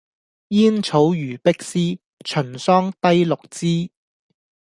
[0.47, 3.91] 燕草如碧絲，秦桑低綠枝